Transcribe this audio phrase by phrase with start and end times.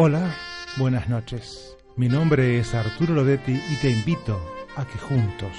[0.00, 0.32] Hola,
[0.76, 1.76] buenas noches.
[1.96, 4.40] Mi nombre es Arturo Lodetti y te invito
[4.76, 5.50] a que juntos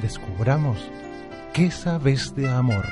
[0.00, 0.88] descubramos
[1.52, 2.84] qué sabes de amor.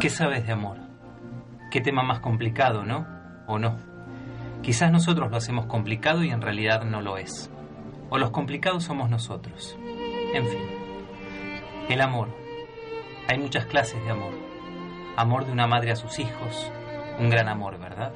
[0.00, 0.78] ¿Qué sabes de amor?
[1.70, 3.06] Qué tema más complicado, ¿no?
[3.46, 3.76] ¿O no?
[4.60, 7.48] Quizás nosotros lo hacemos complicado y en realidad no lo es.
[8.08, 9.78] O los complicados somos nosotros.
[10.34, 10.79] En fin.
[11.90, 12.28] El amor.
[13.26, 14.32] Hay muchas clases de amor.
[15.16, 16.70] Amor de una madre a sus hijos,
[17.18, 18.12] un gran amor, ¿verdad?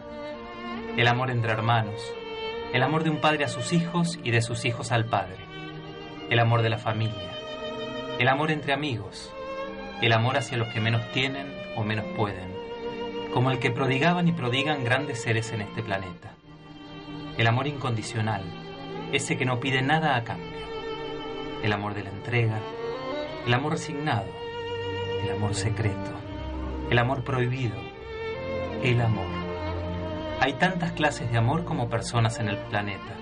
[0.96, 2.00] El amor entre hermanos.
[2.72, 5.38] El amor de un padre a sus hijos y de sus hijos al padre.
[6.30, 7.32] El amor de la familia.
[8.20, 9.34] El amor entre amigos.
[10.00, 12.54] El amor hacia los que menos tienen o menos pueden.
[13.32, 16.30] Como el que prodigaban y prodigan grandes seres en este planeta.
[17.36, 18.44] El amor incondicional.
[19.12, 20.62] Ese que no pide nada a cambio.
[21.64, 22.60] El amor de la entrega,
[23.46, 24.26] el amor resignado,
[25.22, 26.10] el amor secreto,
[26.90, 27.76] el amor prohibido,
[28.82, 29.26] el amor.
[30.40, 33.14] Hay tantas clases de amor como personas en el planeta,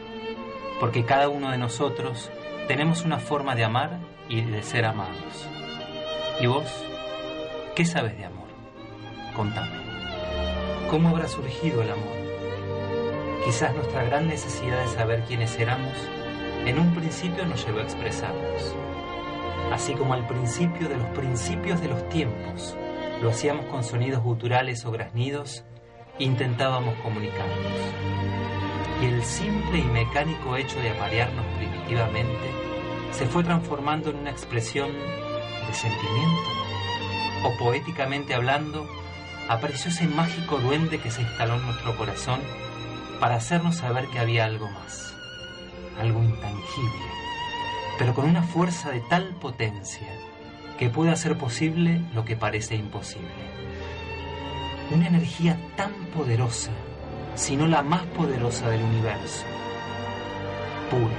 [0.79, 2.31] porque cada uno de nosotros
[2.69, 5.49] tenemos una forma de amar y de ser amados.
[6.41, 6.67] ¿Y vos?
[7.75, 8.49] ¿Qué sabes de amor?
[9.35, 9.83] Contame.
[10.89, 12.23] ¿Cómo habrá surgido el amor?
[13.45, 15.97] Quizás nuestra gran necesidad de saber quiénes éramos
[16.65, 18.77] en un principio nos llevó a expresarnos
[19.71, 22.77] así como al principio de los principios de los tiempos,
[23.23, 25.65] lo hacíamos con sonidos guturales o graznidos,
[26.19, 27.57] intentábamos comunicarnos.
[29.01, 32.51] Y el simple y mecánico hecho de aparearnos primitivamente
[33.13, 36.51] se fue transformando en una expresión de sentimiento.
[37.45, 38.87] O poéticamente hablando,
[39.49, 42.41] apareció ese mágico duende que se instaló en nuestro corazón
[43.21, 45.15] para hacernos saber que había algo más,
[45.99, 47.22] algo intangible
[47.99, 50.09] pero con una fuerza de tal potencia
[50.79, 53.29] que puede hacer posible lo que parece imposible.
[54.91, 56.73] Una energía tan poderosa,
[57.35, 59.45] si no la más poderosa del universo,
[60.91, 61.15] pura,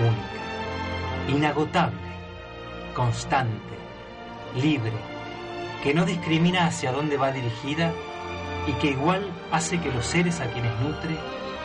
[0.00, 1.98] única, inagotable,
[2.94, 3.74] constante,
[4.54, 4.92] libre,
[5.82, 7.92] que no discrimina hacia dónde va dirigida
[8.66, 11.16] y que igual hace que los seres a quienes nutre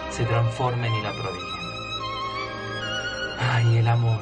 [0.10, 1.61] se transformen y la prodiguen.
[3.54, 4.22] Ay, el amor.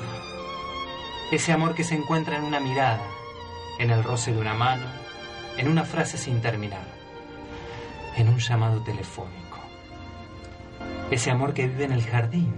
[1.32, 3.04] Ese amor que se encuentra en una mirada,
[3.78, 4.88] en el roce de una mano,
[5.56, 6.82] en una frase sin terminar,
[8.18, 9.60] en un llamado telefónico.
[11.12, 12.56] Ese amor que vive en el jardín,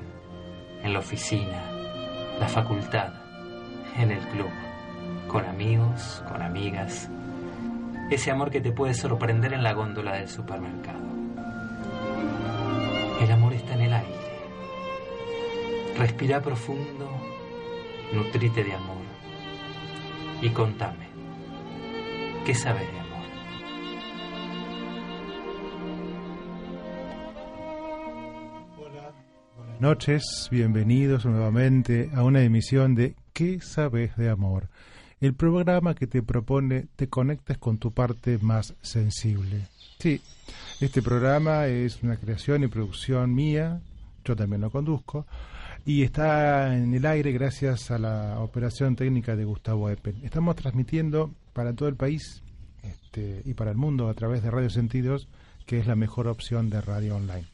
[0.81, 1.61] en la oficina,
[2.39, 3.15] la facultad,
[3.97, 4.51] en el club,
[5.27, 7.09] con amigos, con amigas.
[8.09, 11.03] Ese amor que te puede sorprender en la góndola del supermercado.
[13.19, 14.20] El amor está en el aire
[16.01, 17.07] Respira profundo,
[18.11, 19.03] nutrite de amor
[20.41, 21.05] y contame,
[22.43, 23.25] ¿qué sabes de amor?
[28.79, 29.13] Hola,
[29.55, 34.69] buenas noches, bienvenidos nuevamente a una emisión de ¿Qué sabes de amor?
[35.19, 39.67] El programa que te propone te conectes con tu parte más sensible.
[39.99, 40.19] Sí,
[40.79, 43.81] este programa es una creación y producción mía,
[44.25, 45.27] yo también lo conduzco
[45.85, 50.15] y está en el aire gracias a la operación técnica de Gustavo Eppen.
[50.23, 52.43] Estamos transmitiendo para todo el país
[52.83, 55.27] este, y para el mundo a través de Radio Sentidos,
[55.65, 57.45] que es la mejor opción de radio online.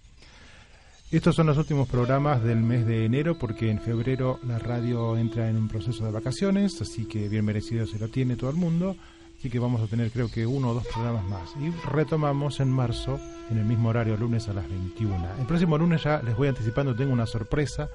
[1.09, 5.49] Estos son los últimos programas del mes de enero porque en febrero la radio entra
[5.49, 8.97] en un proceso de vacaciones, así que bien merecido se lo tiene todo el mundo
[9.37, 11.53] Así que vamos a tener creo que uno o dos programas más.
[11.59, 13.19] Y retomamos en marzo,
[13.51, 15.35] en el mismo horario, lunes a las 21.
[15.39, 17.89] El próximo lunes ya les voy anticipando, tengo una sorpresa.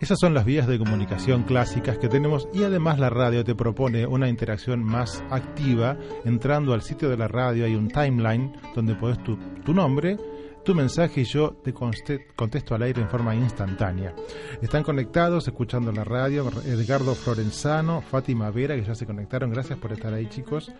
[0.00, 4.06] esas son las vías de comunicación clásicas que tenemos y además la radio te propone
[4.06, 5.96] una interacción más activa.
[6.24, 10.18] Entrando al sitio de la radio hay un timeline donde puedes tu, tu nombre,
[10.64, 14.14] tu mensaje y yo te contesto al aire en forma instantánea.
[14.62, 19.50] Están conectados, escuchando la radio, Edgardo Florenzano, Fátima Vera, que ya se conectaron.
[19.50, 20.72] Gracias por estar ahí, chicos.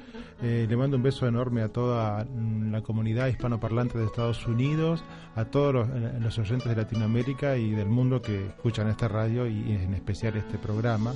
[0.42, 2.26] Eh, le mando un beso enorme a toda
[2.70, 5.04] la comunidad hispanoparlante de Estados Unidos,
[5.36, 9.46] a todos los, eh, los oyentes de Latinoamérica y del mundo que escuchan esta radio
[9.46, 11.14] y en especial este programa.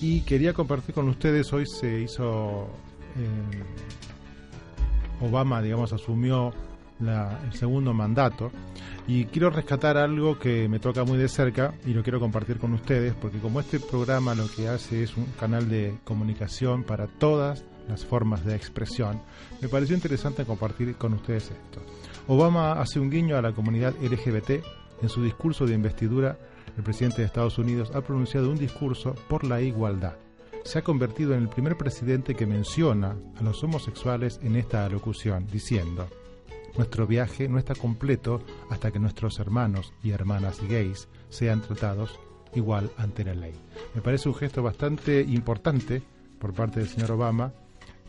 [0.00, 2.68] Y quería compartir con ustedes, hoy se hizo...
[3.16, 3.64] Eh,
[5.20, 6.52] Obama, digamos, asumió
[7.00, 8.50] el segundo mandato.
[9.06, 12.74] Y quiero rescatar algo que me toca muy de cerca y lo quiero compartir con
[12.74, 17.64] ustedes, porque como este programa lo que hace es un canal de comunicación para todas
[17.88, 19.22] las formas de expresión,
[19.62, 21.80] me pareció interesante compartir con ustedes esto.
[22.26, 24.62] Obama hace un guiño a la comunidad LGBT.
[25.00, 26.36] En su discurso de investidura,
[26.76, 30.16] el presidente de Estados Unidos ha pronunciado un discurso por la igualdad.
[30.64, 35.46] Se ha convertido en el primer presidente que menciona a los homosexuales en esta alocución,
[35.46, 36.08] diciendo,
[36.78, 38.40] nuestro viaje no está completo
[38.70, 42.18] hasta que nuestros hermanos y hermanas gays sean tratados
[42.54, 43.52] igual ante la ley.
[43.94, 46.02] Me parece un gesto bastante importante
[46.38, 47.52] por parte del señor Obama,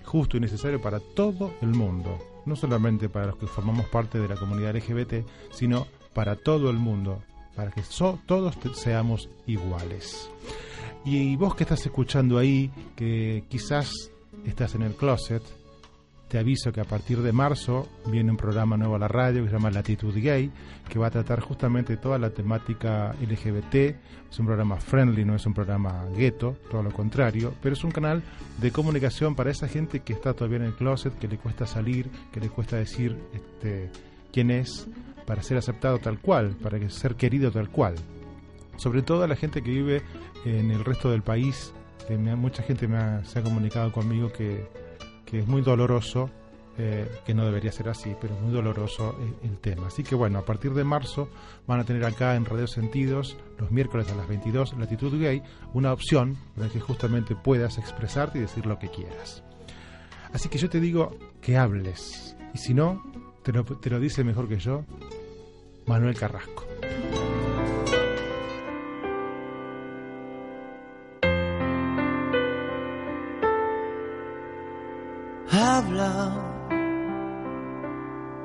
[0.06, 4.27] justo y necesario para todo el mundo, no solamente para los que formamos parte de
[4.27, 7.24] la comunidad LGBT, sino para todo el mundo,
[7.56, 7.81] para que
[8.27, 10.30] todos seamos iguales.
[11.06, 14.12] Y vos que estás escuchando ahí, que quizás
[14.45, 15.42] estás en el closet,
[16.30, 19.50] te aviso que a partir de marzo viene un programa nuevo a la radio que
[19.50, 20.52] se llama Latitud Gay,
[20.88, 23.76] que va a tratar justamente toda la temática LGBT.
[24.30, 27.90] Es un programa friendly, no es un programa gueto, todo lo contrario, pero es un
[27.90, 28.22] canal
[28.60, 32.12] de comunicación para esa gente que está todavía en el closet, que le cuesta salir,
[32.31, 33.90] que le cuesta decir este,
[34.31, 34.88] quién es,
[35.26, 37.96] para ser aceptado tal cual, para ser querido tal cual.
[38.78, 40.04] Sobre todo a la gente que vive
[40.45, 41.74] en el resto del país,
[42.38, 44.68] mucha gente me se ha comunicado conmigo que
[45.30, 46.30] que es muy doloroso,
[46.78, 49.88] eh, que no debería ser así, pero es muy doloroso el, tema.
[49.88, 51.30] Así que bueno, a partir de marzo
[51.68, 55.44] van a tener acá en Radio Sentidos, los miércoles a las 22, Latitud Gay,
[55.74, 59.44] una opción para que justamente puedas expresarte y decir lo que quieras.
[60.31, 63.04] Así que yo te digo que hables, y si no,
[63.44, 64.86] te lo, te lo dice mejor que yo
[65.86, 66.69] Manuel Carrasco.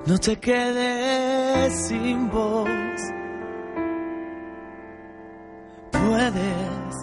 [0.06, 2.68] No te quedes sin voz.
[5.90, 6.94] Puedes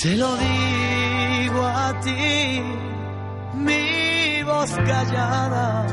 [0.01, 2.61] Te lo digo a ti,
[3.53, 5.87] mi voz callada.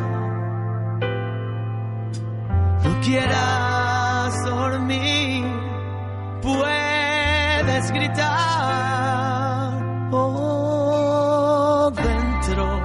[2.82, 5.36] No quieras dormir
[7.92, 9.72] gritar
[10.12, 12.80] oh, dentro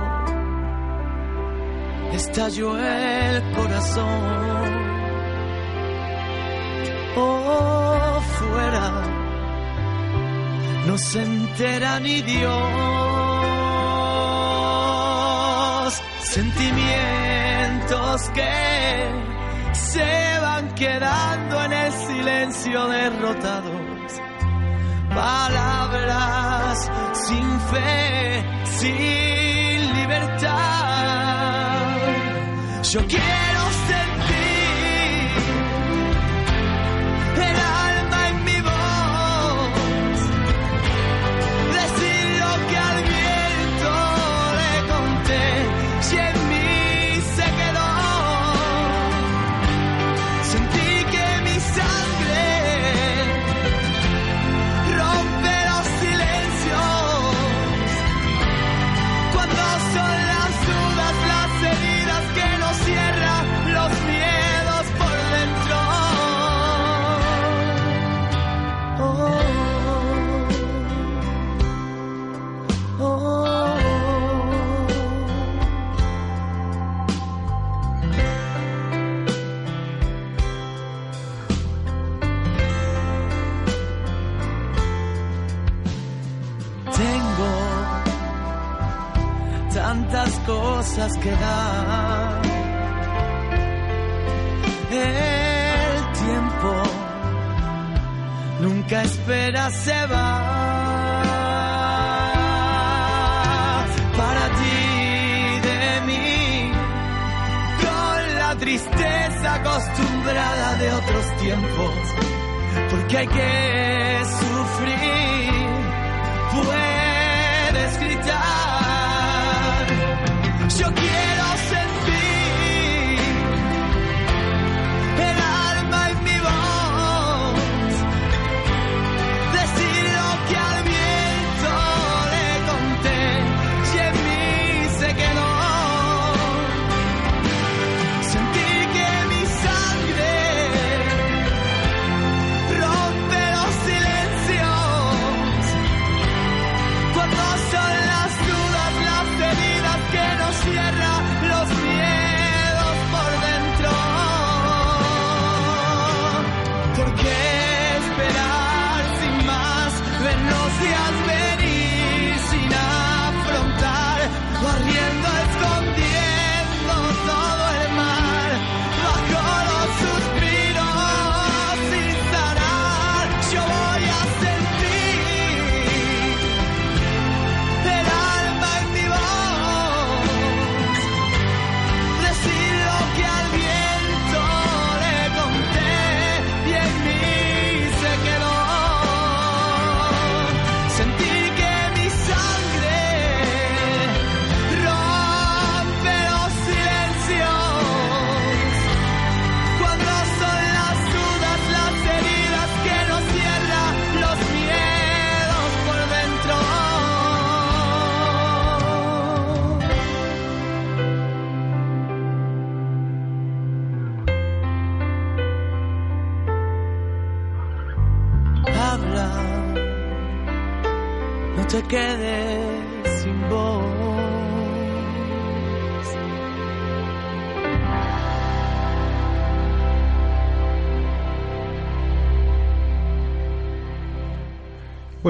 [2.13, 4.69] estalló el corazón
[7.15, 9.21] oh fuera
[10.85, 12.51] no se entera ni Dios.
[16.23, 18.49] Sentimientos que
[19.73, 23.70] se van quedando en el silencio derrotados.
[25.21, 30.49] Palabras sin fe, sin libertad.
[32.91, 33.50] Yo quiero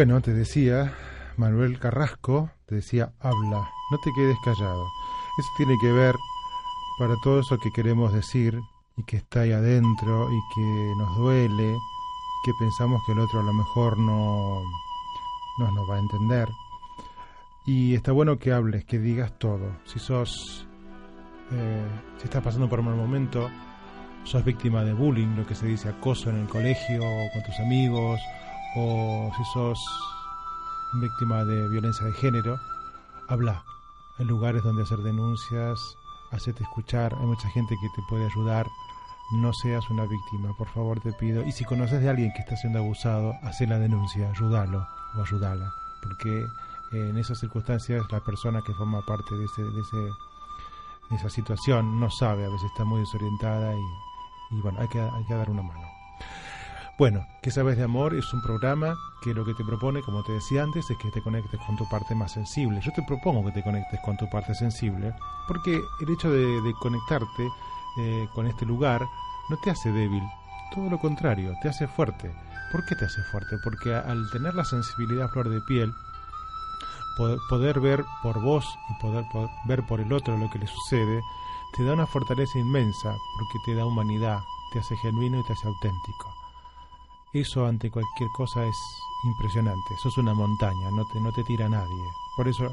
[0.02, 0.96] Bueno, te decía
[1.38, 4.88] Manuel Carrasco, te decía, habla, no te quedes callado.
[5.38, 6.16] Eso tiene que ver
[6.98, 8.60] para todo eso que queremos decir
[8.98, 11.78] y que está ahí adentro y que nos duele,
[12.44, 14.64] que pensamos que el otro a lo mejor no,
[15.60, 16.50] no nos va a entender.
[17.68, 19.70] Y está bueno que hables, que digas todo.
[19.86, 20.66] Si sos,
[21.52, 21.86] eh,
[22.18, 23.52] si estás pasando por un mal momento,
[24.24, 27.04] sos víctima de bullying, lo que se dice acoso en el colegio,
[27.34, 28.20] con tus amigos,
[28.76, 29.80] o si sos
[30.94, 32.60] víctima de violencia de género,
[33.28, 33.64] habla.
[34.20, 35.98] Hay lugares donde hacer denuncias,
[36.32, 38.68] hacerte escuchar, hay mucha gente que te puede ayudar.
[39.34, 41.46] No seas una víctima, por favor te pido.
[41.46, 44.86] Y si conoces de alguien que está siendo abusado, haz la denuncia, ayúdalo
[45.16, 45.72] o ayúdala.
[46.04, 46.42] Porque
[46.92, 49.98] eh, en esas circunstancias la persona que forma parte de, ese, de, ese,
[51.10, 55.00] de esa situación no sabe, a veces está muy desorientada y, y bueno, hay que,
[55.00, 55.88] hay que dar una mano.
[57.02, 58.14] Bueno, ¿qué sabes de amor?
[58.14, 61.24] Es un programa que lo que te propone, como te decía antes, es que te
[61.24, 62.80] conectes con tu parte más sensible.
[62.80, 65.12] Yo te propongo que te conectes con tu parte sensible,
[65.48, 67.50] porque el hecho de, conectarte
[67.98, 69.02] eh, con este lugar
[69.50, 70.22] no te hace débil,
[70.76, 72.32] todo lo contrario, te hace fuerte,
[72.72, 73.58] ¿Por qué te hace fuerte?
[73.64, 75.92] Porque al tener la sensibilidad flor de piel,
[77.18, 80.68] po- poder ver por vos y poder po- ver por el otro lo que le
[80.68, 81.20] sucede,
[81.76, 84.42] te da una fortaleza inmensa porque te da humanidad,
[84.72, 86.41] te hace genuino y te hace auténtico.
[87.34, 88.76] Eso ante cualquier cosa es
[89.24, 89.96] impresionante.
[90.02, 92.04] Sos una montaña, no te, no te tira nadie.
[92.36, 92.70] Por eso,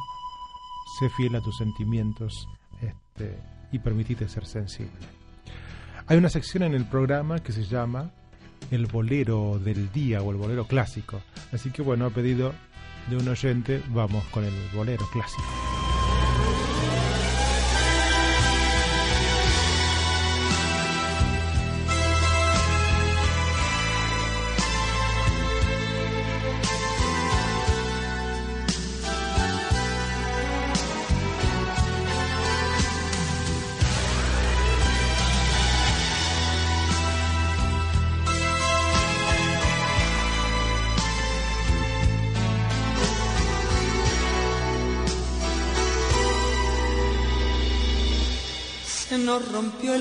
[0.98, 2.48] sé fiel a tus sentimientos
[2.80, 3.38] este,
[3.70, 4.98] y permitite ser sensible.
[6.06, 8.10] Hay una sección en el programa que se llama
[8.70, 11.20] el bolero del día o el bolero clásico.
[11.52, 12.52] Así que bueno, a pedido
[13.08, 15.77] de un oyente, vamos con el bolero clásico.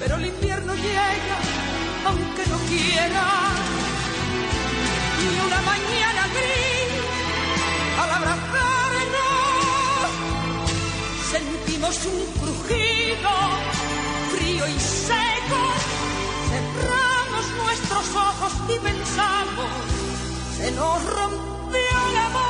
[0.00, 1.38] pero el invierno llega
[2.06, 3.24] aunque no quiera.
[5.22, 6.92] Y una mañana gris,
[8.00, 9.20] al abrazarnos,
[11.30, 13.32] sentimos un crujido
[14.32, 15.60] frío y seco.
[16.50, 19.70] Cerramos nuestros ojos y pensamos,
[20.56, 22.49] se nos rompió el amor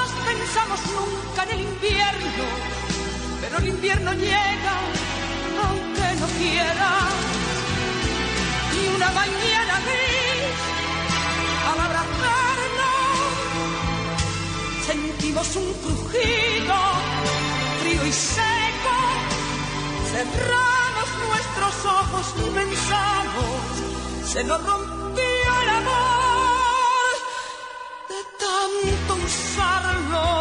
[0.53, 2.45] pensamos nunca en el invierno,
[3.39, 4.75] pero el invierno llega
[5.63, 6.91] aunque no quiera.
[8.75, 10.59] Y una mañana gris
[11.71, 13.31] al abrazarnos
[14.87, 16.75] sentimos un crujido
[17.79, 18.95] frío y seco.
[20.11, 27.15] Cerramos nuestros ojos y pensamos, se nos rompió el amor
[28.09, 30.40] de tanto usarlo.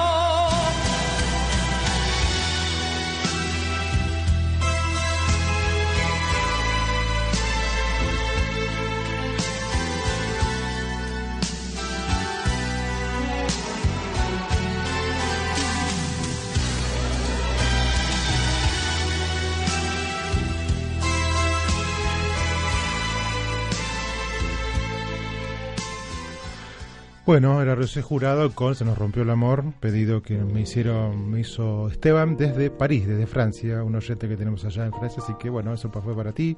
[27.30, 31.38] Bueno, era Rosé Jurado con Se nos rompió el amor, pedido que me hicieron, me
[31.38, 35.48] hizo Esteban desde París, desde Francia, un oyente que tenemos allá en Francia, así que
[35.48, 36.56] bueno, eso fue para ti.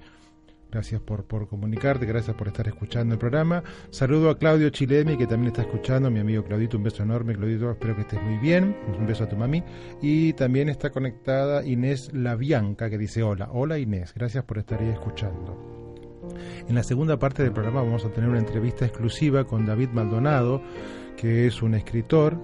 [0.71, 3.63] Gracias por, por comunicarte, gracias por estar escuchando el programa.
[3.91, 7.71] Saludo a Claudio Chilemi, que también está escuchando, mi amigo Claudito, un beso enorme, Claudito,
[7.71, 9.63] espero que estés muy bien, un beso a tu mami.
[10.01, 14.89] Y también está conectada Inés Labianca, que dice hola, hola Inés, gracias por estar ahí
[14.89, 15.82] escuchando.
[16.69, 20.63] En la segunda parte del programa vamos a tener una entrevista exclusiva con David Maldonado,
[21.17, 22.39] que es un escritor,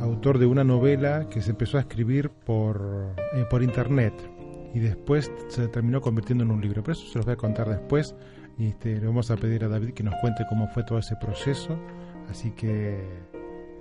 [0.00, 4.14] autor de una novela que se empezó a escribir por, eh, por internet
[4.74, 6.82] y después se terminó convirtiendo en un libro.
[6.82, 8.14] Pero eso se los voy a contar después
[8.58, 11.16] y este, le vamos a pedir a David que nos cuente cómo fue todo ese
[11.16, 11.78] proceso.
[12.28, 12.98] Así que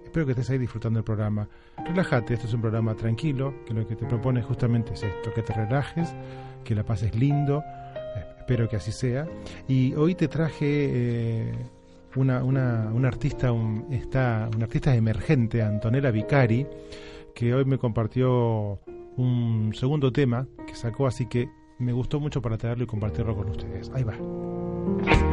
[0.04, 1.48] espero que estés ahí disfrutando el programa.
[1.86, 5.42] Relájate, este es un programa tranquilo, que lo que te propone justamente es esto, que
[5.42, 6.14] te relajes,
[6.64, 7.64] que la pases lindo
[8.52, 9.28] espero que así sea.
[9.68, 11.52] Y hoy te traje eh,
[12.18, 16.68] una, una, artista, un, está, una artista emergente, Antonella Vicari,
[17.34, 18.82] que hoy me compartió
[19.16, 23.50] un segundo tema que sacó, así que me gustó mucho para traerlo y compartirlo con
[23.52, 23.90] ustedes.
[23.94, 25.31] Ahí va.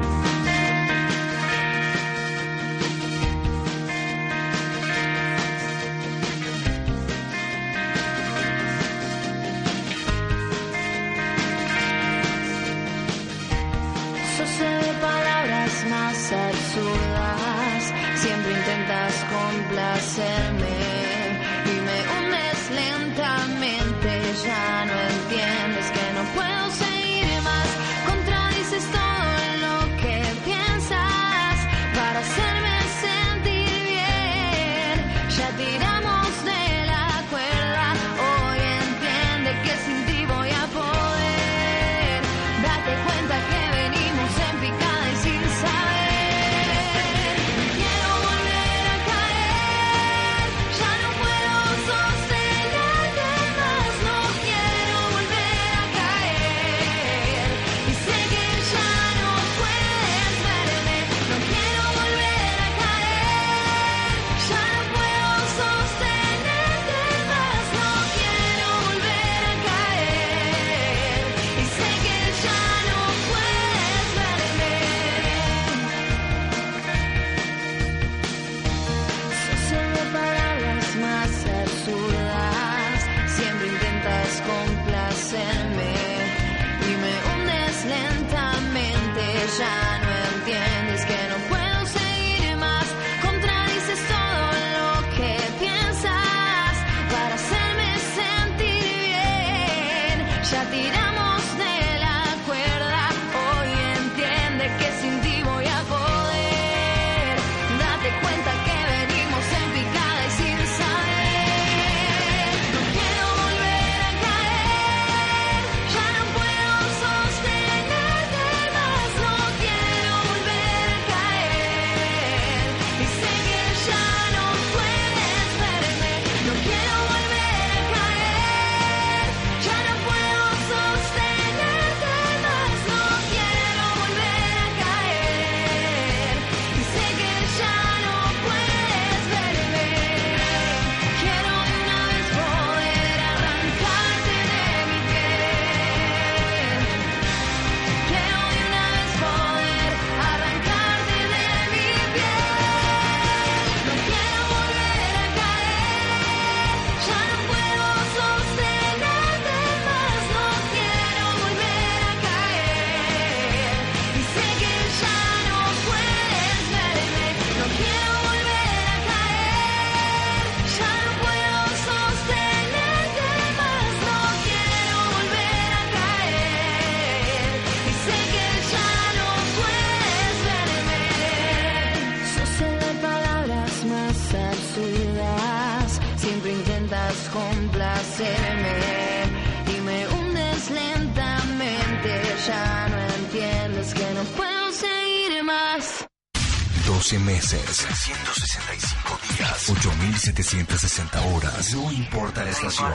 [200.38, 201.74] 8760 horas.
[201.74, 202.94] No importa la estación.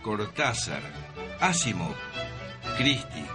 [0.00, 0.80] Cortázar,
[1.38, 1.94] Asimov,
[2.78, 3.26] Christie,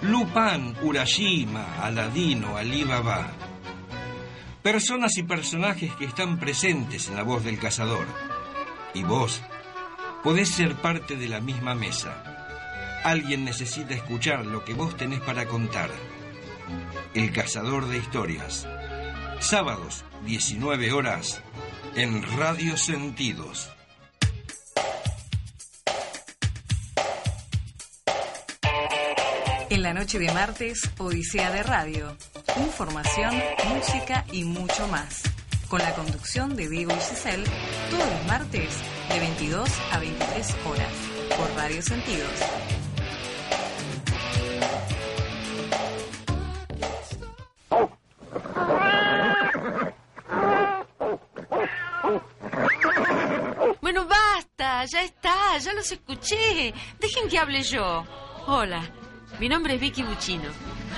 [0.00, 3.32] Lupin, Urashima, Aladino, Alibaba.
[4.62, 8.06] Personas y personajes que están presentes en la voz del cazador.
[8.94, 9.42] Y vos
[10.24, 13.02] podés ser parte de la misma mesa.
[13.04, 15.90] Alguien necesita escuchar lo que vos tenés para contar.
[17.12, 18.66] El cazador de historias.
[19.38, 21.42] Sábados, 19 horas,
[21.94, 23.70] en Radio Sentidos.
[29.70, 32.16] En la noche de martes, Odisea de Radio.
[32.56, 33.32] Información,
[33.72, 35.22] música y mucho más.
[35.68, 37.44] Con la conducción de Diego y Giselle,
[37.88, 38.74] todos martes
[39.08, 40.92] de 22 a 23 horas.
[41.36, 42.32] Por Radio Sentidos.
[53.80, 56.74] Bueno, basta, ya está, ya los escuché.
[56.98, 58.04] Dejen que hable yo.
[58.48, 58.82] Hola,
[59.40, 60.50] mi nombre es Vicky Buchino.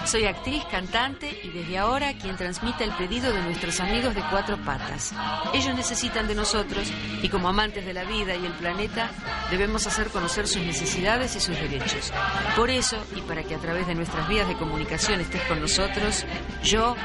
[0.04, 4.56] Soy actriz, cantante y desde ahora quien transmite el pedido de nuestros amigos de cuatro
[4.64, 5.14] patas.
[5.54, 9.10] Ellos necesitan de nosotros y como amantes de la vida y el planeta
[9.48, 12.12] debemos hacer conocer sus necesidades y sus derechos.
[12.56, 16.24] Por eso, y para que a través de nuestras vías de comunicación estés con nosotros,
[16.64, 16.96] yo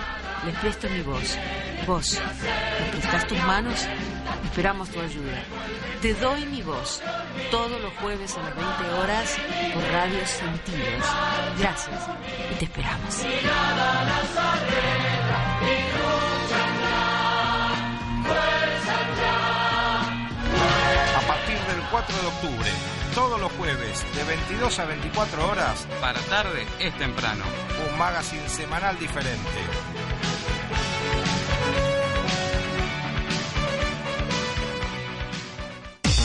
[0.43, 1.37] les presto mi voz.
[1.85, 2.19] Vos,
[2.81, 3.87] ¿me prestas tus manos?
[4.45, 5.43] Esperamos tu ayuda.
[6.01, 7.01] Te doy mi voz
[7.51, 9.37] todos los jueves a las 20 horas
[9.73, 11.05] por Radio Sentidos.
[11.59, 12.07] Gracias
[12.51, 13.15] y te esperamos.
[21.15, 22.69] A partir del 4 de octubre,
[23.15, 27.43] todos los jueves, de 22 a 24 horas, Para tarde es temprano.
[27.89, 29.39] un magazine semanal diferente.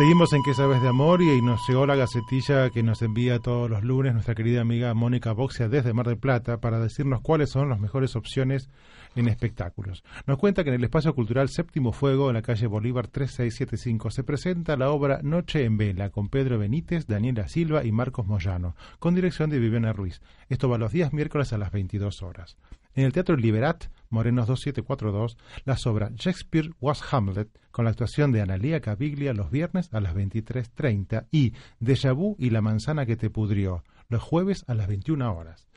[0.00, 1.20] Seguimos en ¿Qué sabes de amor?
[1.20, 5.32] Y nos llegó la gacetilla que nos envía todos los lunes nuestra querida amiga Mónica
[5.32, 8.70] Boxia desde Mar del Plata para decirnos cuáles son las mejores opciones
[9.14, 10.02] en espectáculos.
[10.26, 14.24] Nos cuenta que en el Espacio Cultural Séptimo Fuego, en la calle Bolívar 3675, se
[14.24, 19.14] presenta la obra Noche en Vela con Pedro Benítez, Daniela Silva y Marcos Moyano, con
[19.14, 20.22] dirección de Viviana Ruiz.
[20.48, 22.56] Esto va los días miércoles a las 22 horas.
[22.94, 28.40] En el Teatro Liberat, Morenos 2742, las obras Shakespeare Was Hamlet, con la actuación de
[28.40, 33.84] Analia Caviglia los viernes a las 23.30 y Déjà y La manzana que te pudrió,
[34.10, 35.68] los jueves a las 21 horas.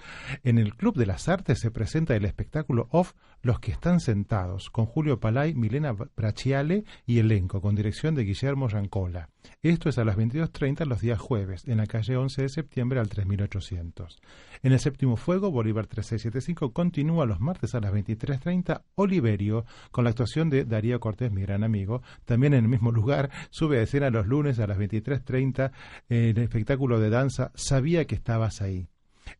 [0.43, 4.69] En el Club de las Artes se presenta el espectáculo Off Los que están sentados,
[4.69, 9.29] con Julio Palay, Milena Brachiale y elenco, con dirección de Guillermo Rancola.
[9.61, 13.09] Esto es a las 22.30 los días jueves, en la calle 11 de septiembre al
[13.09, 14.21] 3800.
[14.63, 20.11] En el séptimo fuego, Bolívar 3675 continúa los martes a las 23.30 Oliverio, con la
[20.11, 22.01] actuación de Darío Cortés, mi gran amigo.
[22.23, 25.71] También en el mismo lugar sube a escena los lunes a las 23.30
[26.07, 28.87] el espectáculo de danza Sabía que estabas ahí.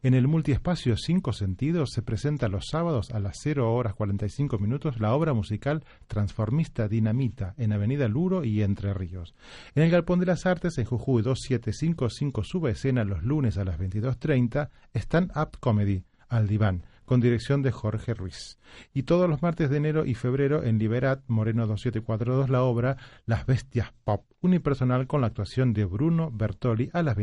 [0.02, 5.00] En el multiespacio Cinco Sentidos se presenta los sábados a las 0 horas 45 minutos
[5.00, 9.36] la obra musical Transformista Dinamita en Avenida Luro y Entre Ríos.
[9.74, 13.64] En el Galpón de las Artes en Jujuy 2755 sube a escena los lunes a
[13.64, 18.58] las 22.30 Stand Up Comedy al diván con dirección de Jorge Ruiz.
[18.94, 23.46] Y todos los martes de enero y febrero en Liberat, Moreno 2742, la obra Las
[23.46, 27.16] Bestias Pop, unipersonal con la actuación de Bruno Bertoli a las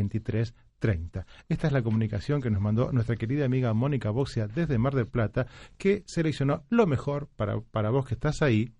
[0.81, 1.25] 23.30.
[1.49, 5.07] Esta es la comunicación que nos mandó nuestra querida amiga Mónica Boxia desde Mar del
[5.07, 8.73] Plata, que seleccionó lo mejor para, para vos que estás ahí,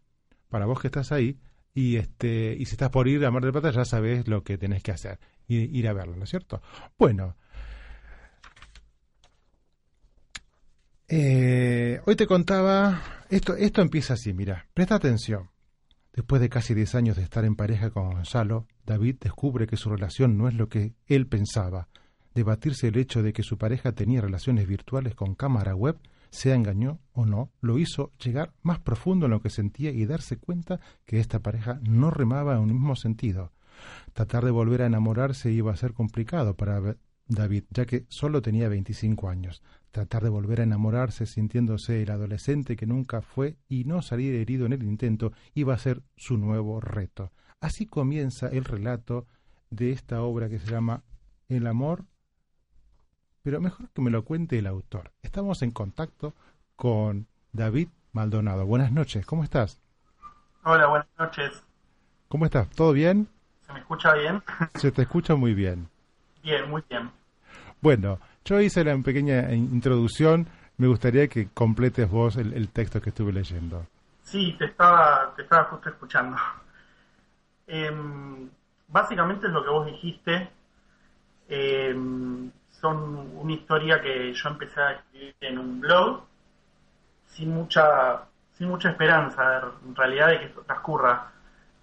[0.49, 1.39] para vos que estás ahí,
[1.73, 4.57] y este y si estás por ir a Mar del Plata ya sabes lo que
[4.57, 6.61] tenés que hacer, ir, ir a verlo, ¿no es cierto?
[6.97, 7.35] Bueno,
[11.13, 15.49] Eh, hoy te contaba, esto, esto empieza así, mira, presta atención.
[16.13, 19.89] Después de casi 10 años de estar en pareja con Gonzalo, David descubre que su
[19.89, 21.87] relación no es lo que él pensaba.
[22.35, 25.97] Debatirse el hecho de que su pareja tenía relaciones virtuales con cámara web,
[26.29, 30.37] sea engañó o no, lo hizo llegar más profundo en lo que sentía y darse
[30.37, 33.51] cuenta que esta pareja no remaba en un mismo sentido.
[34.13, 36.97] Tratar de volver a enamorarse iba a ser complicado para
[37.31, 42.75] David, ya que solo tenía 25 años tratar de volver a enamorarse sintiéndose el adolescente
[42.75, 46.81] que nunca fue y no salir herido en el intento iba a ser su nuevo
[46.81, 47.31] reto.
[47.61, 49.27] Así comienza el relato
[49.69, 51.03] de esta obra que se llama
[51.47, 52.03] El amor,
[53.43, 55.11] pero mejor que me lo cuente el autor.
[55.21, 56.33] Estamos en contacto
[56.75, 58.65] con David Maldonado.
[58.65, 59.79] Buenas noches, ¿cómo estás?
[60.63, 61.63] Hola, buenas noches.
[62.27, 62.69] ¿Cómo estás?
[62.69, 63.29] ¿Todo bien?
[63.65, 64.43] ¿Se me escucha bien?
[64.75, 65.89] Se te escucha muy bien.
[66.43, 67.20] Bien, muy bien.
[67.81, 73.33] Bueno, yo hice la pequeña introducción, me gustaría que completes vos el, texto que estuve
[73.33, 73.85] leyendo.
[74.21, 76.37] Sí, te estaba, te estaba justo escuchando.
[77.65, 78.49] Em,
[78.87, 80.49] básicamente es lo que vos dijiste.
[81.49, 86.23] Em, son una historia que yo empecé a escribir en un blog
[87.25, 91.31] sin mucha, sin mucha esperanza en realidad de que esto transcurra.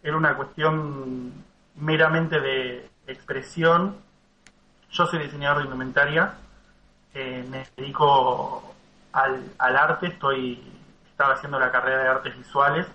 [0.03, 1.33] Era una cuestión
[1.77, 4.08] meramente de expresión.
[4.91, 6.35] Yo soy diseñador de indumentaria
[7.15, 8.75] eh, me dedico
[9.13, 10.63] al, arte, estoy
[11.11, 12.87] estaba haciendo la carrera de artes visuales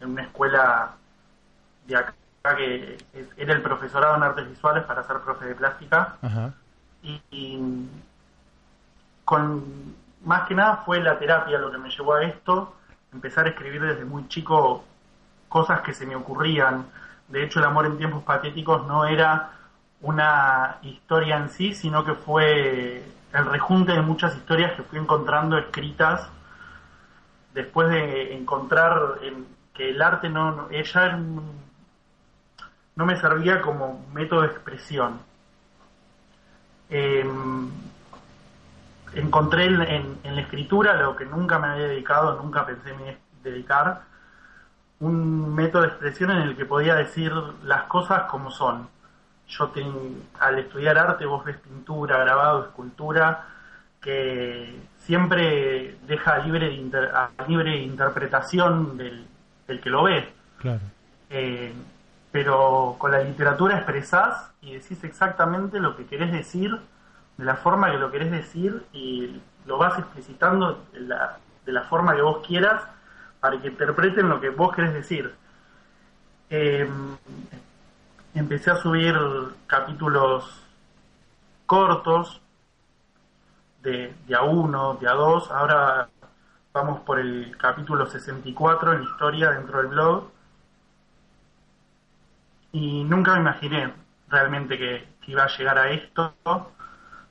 [0.00, 0.92] en una escuela
[1.86, 2.14] de acá
[2.56, 2.98] que
[3.36, 6.16] era el profesorado en artes visuales para ser profe de plástica.
[7.02, 7.88] Y,
[9.24, 12.76] con más que nada fue la terapia lo que me llevó a esto
[13.12, 14.84] empezar a escribir desde muy chico
[15.48, 16.86] cosas que se me ocurrían.
[17.28, 19.52] De hecho el amor en tiempos patéticos no era
[20.02, 25.56] una historia en sí sino que fue el rejunte de muchas historias que fui encontrando
[25.56, 26.28] escritas
[27.54, 29.18] después de encontrar
[29.74, 31.18] que el arte no, ella
[32.94, 35.20] no me servía como método de expresión.
[36.90, 37.70] Em,
[39.14, 44.02] encontré en, la escritura lo que nunca me había dedicado, nunca pensé en dedicar,
[45.00, 47.32] un método de expresión en el que podía decir
[47.64, 48.88] las cosas como son
[49.52, 49.72] yo
[50.40, 53.46] al estudiar arte vos ves pintura, grabado, escultura,
[54.00, 56.68] que siempre deja libre
[57.46, 59.26] libre interpretación del,
[59.80, 60.32] que lo ve.
[61.30, 61.72] Eh,
[62.30, 66.78] pero con la literatura expresás y decís exactamente lo que querés decir,
[67.36, 71.82] de la forma que lo querés decir y lo vas explicitando de la, de la
[71.82, 72.82] forma que vos quieras
[73.40, 75.34] para que interpreten lo que vos querés decir.
[76.48, 76.88] Eh,
[78.34, 79.14] empecé a subir
[79.66, 80.62] capítulos
[81.66, 82.40] cortos
[83.82, 85.50] de, de a uno, de a dos.
[85.50, 86.08] Ahora
[86.72, 90.30] vamos por el capítulo 64 en historia dentro del blog.
[92.72, 93.92] Y nunca me imaginé
[94.28, 96.34] realmente que, iba a llegar a esto,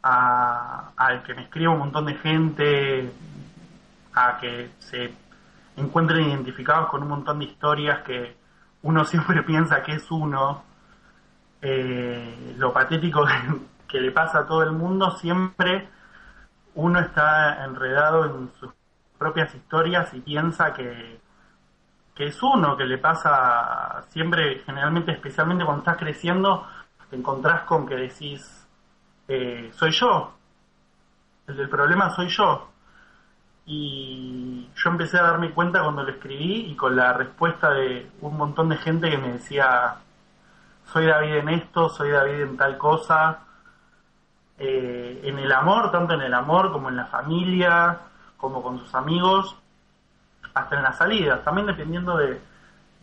[0.02, 3.12] a, a, que me escriba un montón de gente,
[4.14, 5.14] a que se
[5.76, 8.38] encuentren identificados con un montón de historias que
[8.84, 10.64] uno siempre piensa que es uno
[11.62, 13.26] eh, lo patético
[13.88, 15.88] que, le pasa a todo el mundo, siempre
[16.76, 18.71] uno está enredado en sus
[19.17, 21.19] propias historias y piensa que,
[22.15, 26.65] que es uno, que le pasa siempre, generalmente, especialmente cuando estás creciendo,
[27.10, 28.67] te encontrás con que decís,
[29.28, 30.34] eh, soy yo,
[31.47, 32.69] el del problema soy yo.
[33.65, 38.36] Y yo empecé a darme cuenta cuando lo escribí y con la respuesta de un
[38.36, 39.97] montón de gente que me decía,
[40.91, 43.39] soy David en esto, soy David en tal cosa,
[44.57, 47.97] eh, en el amor, tanto en el amor como en la familia,
[48.38, 49.55] como con sus amigos,
[50.53, 52.41] hasta en las salidas, también dependiendo de,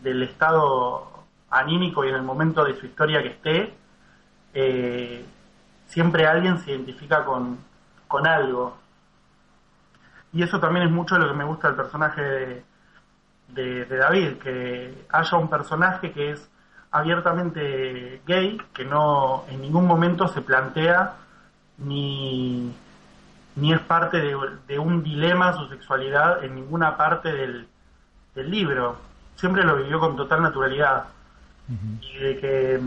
[0.02, 3.74] del estado anímico y en el momento de su historia que esté,
[4.52, 5.24] eh,
[5.86, 7.58] siempre alguien se identifica con,
[8.06, 8.76] con algo.
[10.32, 12.64] Y eso también es mucho de lo que me gusta del personaje
[13.48, 16.50] de David, que haya un personaje que es
[16.90, 21.14] abiertamente gay, que no en ningún momento se plantea
[21.78, 22.72] ni,
[23.56, 24.36] ni es parte de,
[24.66, 27.68] de un dilema su sexualidad en ninguna parte del,
[28.34, 28.96] del libro.
[29.36, 31.04] Siempre lo vivió con total naturalidad.
[32.00, 32.80] Y de que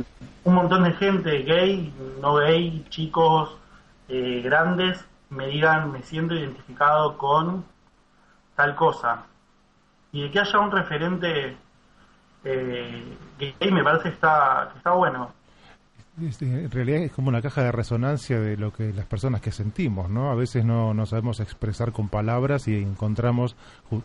[0.43, 3.55] un montón de gente gay, no gay, chicos,
[4.09, 7.63] eh, grandes, me digan, me siento identificado con
[8.55, 9.25] tal cosa.
[10.11, 11.55] Y de que haya un referente
[12.43, 15.31] eh, gay me parece que está, que está bueno.
[16.21, 19.51] Este, en realidad es como una caja de resonancia de lo que las personas que
[19.51, 20.29] sentimos, ¿no?
[20.29, 23.55] A veces no, no sabemos expresar con palabras y encontramos,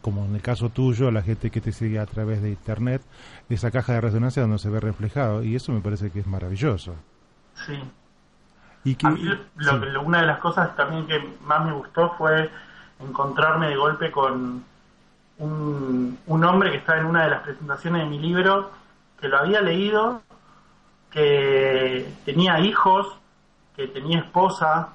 [0.03, 3.03] como en el caso tuyo, a la gente que te sigue a través de internet,
[3.49, 6.95] esa caja de resonancia donde se ve reflejado y eso me parece que es maravilloso.
[7.67, 7.75] Sí.
[8.85, 9.21] Y que, A mí
[9.57, 12.49] lo- lo- una de las cosas también que más me gustó fue
[13.01, 14.65] encontrarme de golpe con
[15.39, 18.71] un, un hombre que estaba en una de las presentaciones de mi libro,
[19.21, 20.23] que lo había leído,
[21.11, 23.07] que tenía hijos,
[23.75, 24.91] que tenía esposa,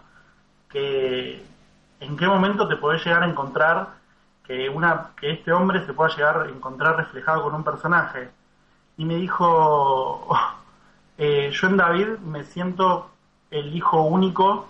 [0.69, 1.43] que
[1.99, 4.01] en qué momento te podés llegar a encontrar
[4.43, 8.29] que una que este hombre se pueda llegar a encontrar reflejado con un personaje.
[8.97, 10.27] Y me dijo,
[11.17, 13.11] eh, yo en David me siento
[13.49, 14.67] el hijo único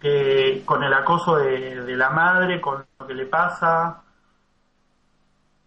[0.00, 4.02] que con el acoso de, de la madre, con lo que le pasa.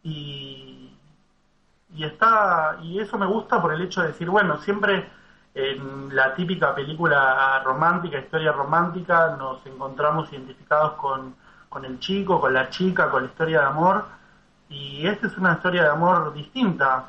[0.09, 0.91] Y,
[1.95, 5.09] y está y eso me gusta por el hecho de decir, bueno, siempre
[5.53, 11.35] en la típica película romántica, historia romántica, nos encontramos identificados con,
[11.67, 14.05] con el chico, con la chica, con la historia de amor.
[14.69, 17.05] Y esta es una historia de amor distinta,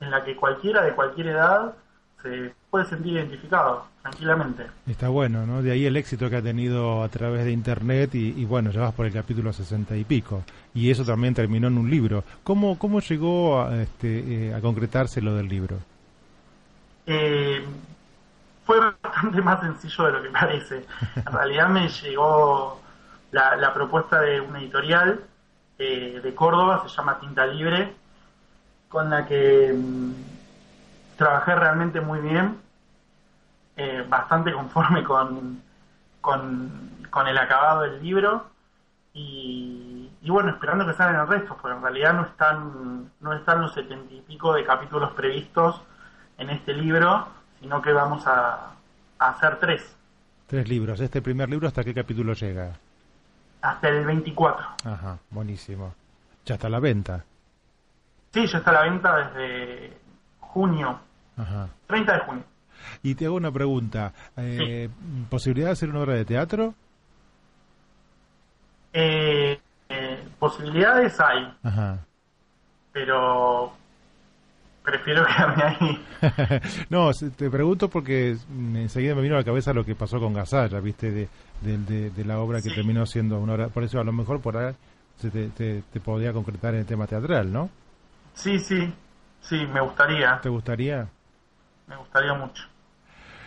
[0.00, 1.74] en la que cualquiera de cualquier edad
[2.22, 4.66] se puede sentir identificado tranquilamente.
[4.86, 5.60] Está bueno, ¿no?
[5.60, 8.80] De ahí el éxito que ha tenido a través de internet y, y bueno, ya
[8.80, 10.42] vas por el capítulo sesenta y pico.
[10.72, 12.24] Y eso también terminó en un libro.
[12.42, 15.76] ¿Cómo, cómo llegó a, este, eh, a concretarse lo del libro?
[17.04, 17.62] Eh,
[18.64, 20.86] fue bastante más sencillo de lo que parece.
[21.16, 22.80] En realidad me llegó
[23.32, 25.20] la, la propuesta de una editorial
[25.78, 27.92] eh, de Córdoba, se llama Tinta Libre,
[28.88, 30.31] con la que mm,
[31.16, 32.58] trabajé realmente muy bien,
[33.76, 35.62] eh, bastante conforme con,
[36.20, 38.46] con, con el acabado del libro
[39.14, 43.60] y, y bueno, esperando que salgan el resto, porque en realidad no están, no están
[43.60, 45.80] los setenta y pico de capítulos previstos
[46.38, 47.28] en este libro,
[47.60, 48.72] sino que vamos a,
[49.18, 49.96] a hacer tres,
[50.46, 51.00] Tres libros.
[51.00, 52.72] ¿Este primer libro hasta qué capítulo llega?
[53.62, 54.66] hasta el 24.
[54.84, 55.94] Ajá, buenísimo.
[56.44, 57.24] Ya está a la venta.
[58.34, 59.98] Sí, ya está a la venta desde
[60.52, 60.98] junio,
[61.36, 61.68] Ajá.
[61.86, 62.44] 30 de junio.
[63.02, 64.12] Y te hago una pregunta.
[64.36, 64.88] Eh,
[65.30, 66.74] ¿Posibilidad de hacer una obra de teatro?
[68.92, 71.98] Eh, eh, posibilidades hay, Ajá.
[72.92, 73.72] pero
[74.82, 76.04] prefiero quedarme ahí.
[76.90, 78.36] no, te pregunto porque
[78.74, 81.10] enseguida me vino a la cabeza lo que pasó con Gasalla, ¿viste?
[81.10, 81.28] De,
[81.62, 83.68] de, de- de la obra que terminó siendo una obra.
[83.68, 84.74] Por eso, a lo mejor por ahí
[85.18, 87.70] se te, te, te podría concretar en el tema teatral, ¿no?
[88.34, 88.92] Sí, sí,
[89.42, 91.08] sí, me gustaría, ¿Te gustaría?
[91.86, 92.64] me gustaría mucho.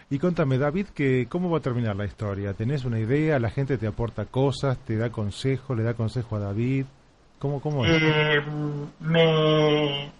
[0.10, 2.54] Y contame, David, que ¿cómo va a terminar la historia?
[2.54, 3.40] ¿Tenés una idea?
[3.40, 4.78] ¿La gente te aporta cosas?
[4.78, 5.74] ¿Te da consejo?
[5.74, 6.86] ¿Le da consejo a David?
[7.40, 7.92] ¿Cómo, cómo es?
[8.02, 8.44] Eh,
[9.00, 10.12] me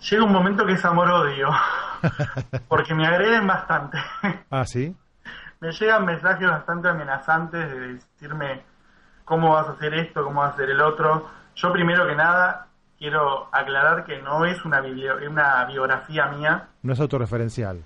[0.00, 1.50] llega un momento que es amor-odio,
[2.68, 3.98] porque me agreden bastante.
[4.50, 4.94] ah, ¿sí?
[5.60, 8.62] me llegan mensajes bastante amenazantes de decirme
[9.24, 11.28] cómo vas a hacer esto, cómo vas a hacer el otro.
[11.56, 12.67] Yo primero que nada
[12.98, 14.82] quiero aclarar que no es una,
[15.28, 17.84] una biografía mía, No es autorreferencial.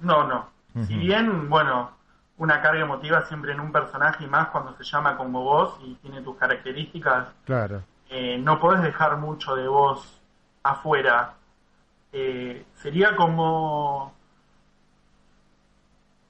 [0.00, 0.54] no, no.
[0.86, 1.90] Si bien, bueno,
[2.36, 5.94] una carga emotiva siempre en un personaje y más cuando se llama como vos y
[5.94, 7.82] tiene tus características, Claro.
[8.10, 10.20] eh, no podés dejar mucho de vos
[10.62, 11.32] afuera.
[12.12, 14.12] Eh, sería como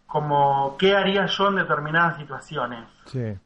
[0.06, 2.84] como qué haría yo en determinadas situaciones.
[3.06, 3.36] Sí,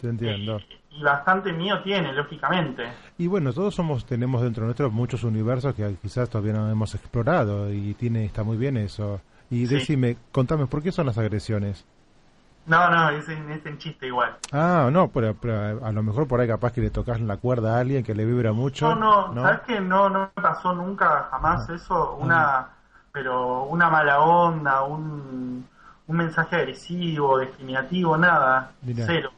[0.00, 0.60] te entiendo.
[0.90, 2.88] Y bastante mío tiene, lógicamente.
[3.18, 7.72] Y bueno, todos somos tenemos dentro nuestro muchos universos que quizás todavía no hemos explorado
[7.72, 9.20] y tiene está muy bien eso.
[9.50, 9.74] Y Sí.
[9.74, 11.84] decime, contame, ¿por qué son las agresiones?
[12.66, 14.36] No, no, es en, es en chiste igual.
[14.52, 17.76] Ah, no, pero, pero a lo mejor por ahí capaz que le tocas la cuerda
[17.76, 18.92] a alguien que le vibra mucho.
[18.94, 22.16] No, no, ¿sabes que no, no me pasó nunca jamás eso?
[22.16, 22.68] Una,
[23.12, 25.64] pero una mala onda, un,
[26.08, 29.04] un mensaje agresivo, discriminativo, nada, Mirá.
[29.06, 29.30] cero.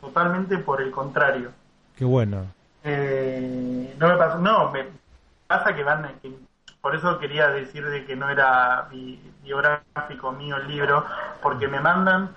[0.00, 1.50] Totalmente por el contrario.
[1.96, 2.46] Qué bueno.
[2.84, 4.84] Eh, no me pasó, no, me
[5.46, 6.32] pasa que van, que-
[6.80, 11.04] por eso quería decir de que no era bi- biográfico mío el libro,
[11.42, 12.30] porque me mandan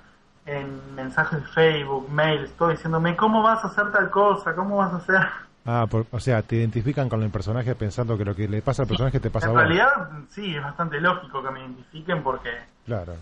[0.45, 4.55] en mensajes de Facebook, mails, todo diciéndome, ¿cómo vas a hacer tal cosa?
[4.55, 5.27] ¿Cómo vas a hacer?
[5.65, 8.83] Ah, por- o sea, te identifican con el personaje pensando que lo que le pasa
[8.83, 9.61] al personaje te pasa a En vos.
[9.63, 12.49] realidad, sí, es bastante lógico que me identifiquen porque
[12.85, 13.13] Claro.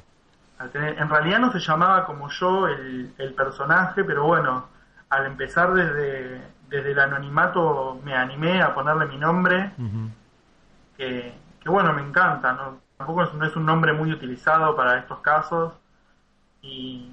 [0.59, 4.65] En realidad no se llamaba como yo el, el personaje, pero bueno,
[5.09, 9.71] al empezar desde, desde el anonimato me animé a ponerle mi nombre,
[10.97, 12.87] que, que bueno, me encanta, ¿no?
[12.97, 15.73] tampoco es, no es un nombre muy utilizado para estos casos
[16.61, 17.11] y,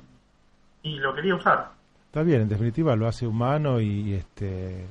[0.82, 1.70] y lo quería usar.
[2.06, 4.86] Está bien, en definitiva lo hace humano y, este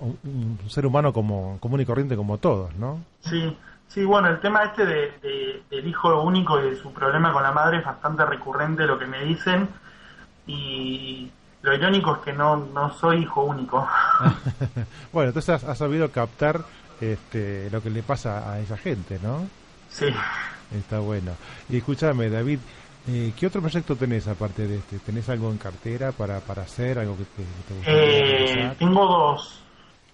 [0.00, 2.98] un, un ser humano como común y corriente como todos, ¿no?
[3.20, 3.56] Sí,
[3.88, 7.42] sí, bueno, el tema este de, de- del hijo único y de su problema con
[7.42, 9.68] la madre es bastante recurrente lo que me dicen
[10.46, 11.30] y
[11.62, 13.88] lo irónico es que no, no soy hijo único.
[15.12, 16.60] bueno, entonces has, has sabido captar
[17.00, 19.48] este, lo que le pasa a esa gente, ¿no?
[19.88, 20.06] Sí.
[20.74, 21.32] Está bueno.
[21.68, 22.58] Y escúchame, David,
[23.08, 24.98] eh, ¿qué otro proyecto tenés aparte de este?
[25.00, 29.06] ¿Tenés algo en cartera para, para hacer, algo que te, que te gustaría Eh, tengo
[29.06, 29.62] dos.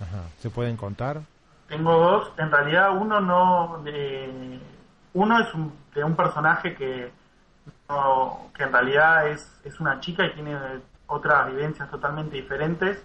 [0.00, 0.22] Ajá.
[0.40, 1.20] ¿Se pueden contar?
[1.72, 2.32] Tengo dos.
[2.36, 3.82] En realidad uno no...
[3.86, 4.60] eh,
[5.14, 7.10] uno es un- de un personaje que,
[7.88, 10.54] no- que en realidad es, es una chica y tiene
[11.06, 13.02] otras vivencias totalmente diferentes.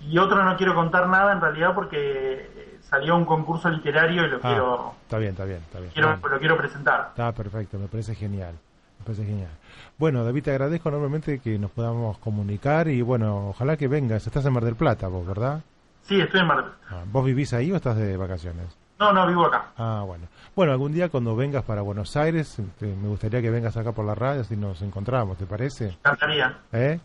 [0.00, 4.24] Y otro no quiero contar nada en realidad porque eh, salió a un concurso literario
[4.26, 5.90] y lo Ah, quiero, está bien, está bien, está bien.
[5.92, 7.06] quiero lo quiero presentar.
[7.10, 8.54] Está perfecto, me parece genial.
[8.98, 9.50] Me parece genial.
[9.96, 14.26] Bueno, David, te agradezco enormemente que nos podamos comunicar y bueno, ojalá que vengas.
[14.26, 15.60] Estás en Mar del Plata, vos, ¿verdad?
[16.06, 16.86] Sí, estoy en Mar del Plata.
[16.90, 18.78] Ah, ¿Vos vivís ahí o estás de vacaciones?
[18.98, 19.66] No, no, vivo acá.
[19.76, 20.26] Ah, bueno.
[20.54, 24.04] Bueno, algún día cuando vengas para Buenos Aires, este, me gustaría que vengas acá por
[24.06, 25.88] la radio si nos encontramos, ¿te parece?
[25.88, 26.56] Encantaría.
[26.72, 26.98] ¿Eh?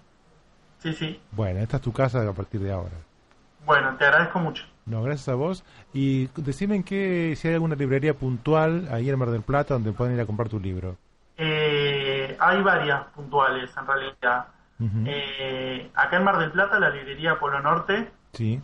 [0.78, 1.20] Sí, sí.
[1.32, 2.96] Bueno, esta es tu casa a partir de ahora.
[3.66, 4.64] Bueno, te agradezco mucho.
[4.86, 5.64] No, gracias a vos.
[5.94, 9.92] Y decime en qué, si hay alguna librería puntual ahí en Mar del Plata donde
[9.92, 10.96] puedan ir a comprar tu libro.
[11.38, 14.46] Eh, hay varias puntuales en realidad.
[15.06, 18.62] Eh, acá en Mar del Plata, la librería Polo Norte Sí.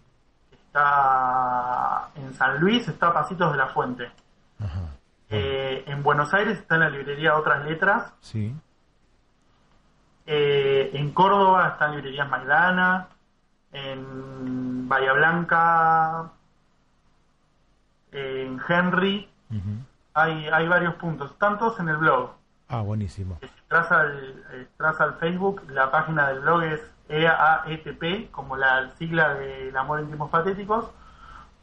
[0.77, 4.11] Está en San Luis, está a Pasitos de la Fuente.
[5.29, 8.13] Eh, en Buenos Aires está en la librería Otras Letras.
[8.21, 8.55] Sí.
[10.25, 13.07] Eh, en Córdoba están librerías Maidana.
[13.71, 16.31] En Bahía Blanca.
[18.11, 19.29] En Henry.
[20.13, 21.31] Hay, hay varios puntos.
[21.31, 22.31] Están todos en el blog.
[22.69, 23.39] Ah, buenísimo.
[23.67, 29.33] Tras al, tras al Facebook, la página del blog es E EAETP, como la sigla
[29.35, 30.85] del amor en tiempos patéticos,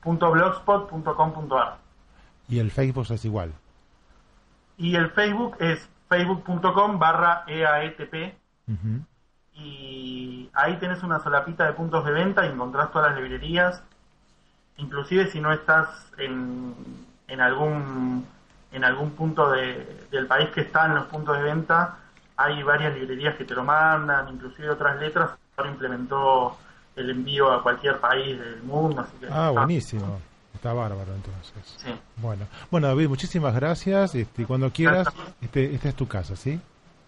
[0.00, 1.76] punto blogspot.com.ar.
[2.48, 3.52] Y el Facebook es igual.
[4.76, 8.34] Y el Facebook es facebook.com barra EAETP
[8.68, 9.00] Ujú.
[9.54, 13.82] y ahí tenés una solapita de puntos de venta y encontrás todas las librerías.
[14.76, 15.88] Inclusive si no estás
[16.18, 16.74] en,
[17.28, 18.26] en algún
[18.72, 21.98] en algún punto de- del país que está en los puntos de venta,
[22.36, 25.30] hay varias librerías que te lo mandan, inclusive otras letras.
[25.56, 26.56] Ahora implementó
[26.96, 29.02] el envío a cualquier país del mundo.
[29.02, 30.20] Así que Ah, está- buenísimo.
[30.54, 31.74] Está bárbaro entonces.
[31.76, 31.94] Sí.
[32.16, 34.14] Bueno, bueno David, muchísimas gracias.
[34.14, 35.08] Este, y cuando quieras,
[35.40, 36.60] este, esta es tu casa, ¿sí?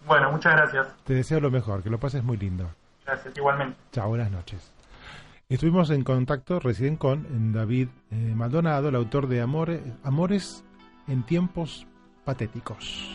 [0.05, 0.87] Bueno, muchas gracias.
[1.05, 2.69] Te deseo lo mejor, que lo pases muy lindo.
[3.05, 3.75] Gracias, igualmente.
[3.91, 4.71] Chao, buenas noches.
[5.49, 10.63] Estuvimos en contacto recién con David eh, Maldonado, el autor de Amores
[11.07, 11.87] en tiempos
[12.25, 13.09] patéticos.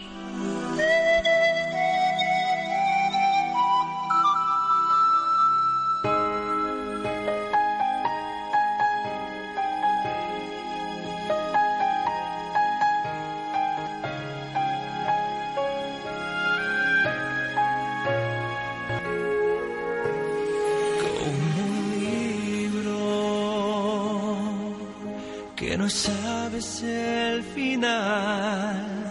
[27.33, 29.03] El final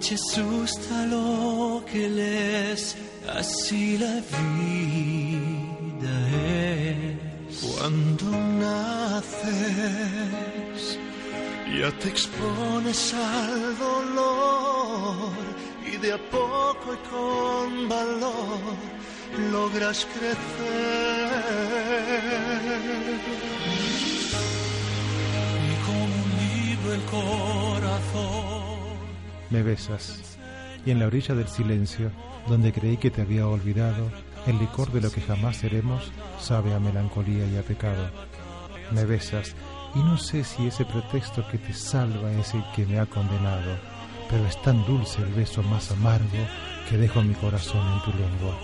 [0.00, 2.96] te asusta lo que lees,
[3.28, 7.60] así la vida es.
[7.60, 8.26] Cuando
[8.64, 9.38] naces,
[11.78, 15.32] ya te expones al dolor
[15.92, 18.76] y de a poco y con valor
[19.52, 20.90] logras crecer.
[29.50, 30.38] Me besas.
[30.86, 32.10] Y en la orilla del silencio,
[32.48, 34.10] donde creí que te había olvidado,
[34.46, 36.10] el licor de lo que jamás seremos
[36.40, 38.10] sabe a melancolía y a pecado.
[38.92, 39.54] Me besas
[39.94, 43.76] y no sé si ese pretexto que te salva es el que me ha condenado,
[44.30, 46.46] pero es tan dulce el beso más amargo
[46.88, 48.56] que dejo mi corazón en tu lengua.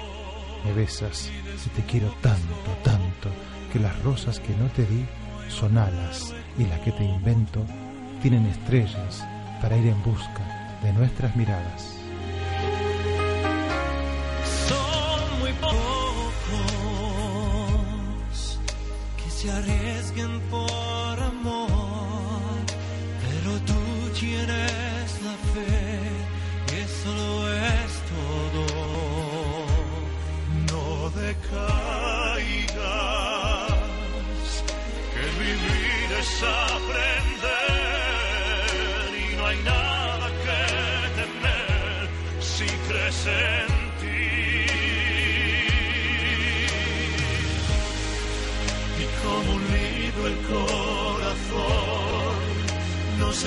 [0.64, 1.30] Me besas
[1.64, 3.28] y te quiero tanto, tanto,
[3.72, 5.04] que las rosas que no te di
[5.48, 7.64] son alas y las que te invento
[8.22, 9.24] tienen estrellas
[9.60, 11.96] para ir en busca de nuestras miradas.
[14.68, 15.72] Son muy pocos
[19.16, 20.55] que se arriesguen por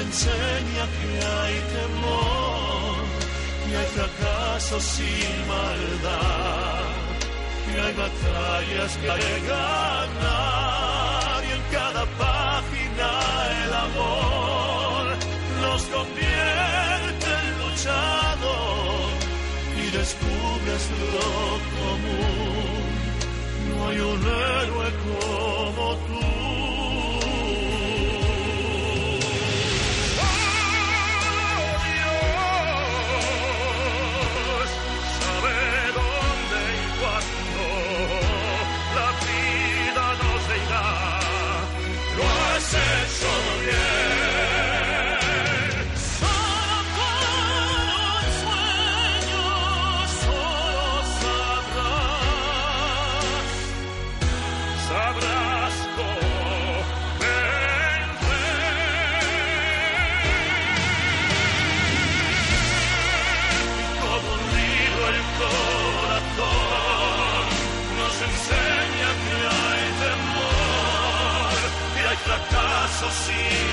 [0.02, 2.98] enseña que hay temor
[3.70, 6.86] y hay fracasos sin maldad
[7.68, 13.10] y hay batallas que hay que ganar y en cada página
[13.64, 15.04] el amor
[15.62, 19.10] nos convierte en luchador
[19.76, 20.84] y descubres
[21.14, 21.30] lo
[21.78, 22.90] común.
[23.70, 26.49] No hay un héroe como tú.
[73.08, 73.69] Sin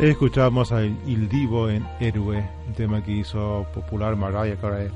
[0.00, 4.90] Escuchamos a Il Divo en Héroe, un tema que hizo popular Mariah Carey.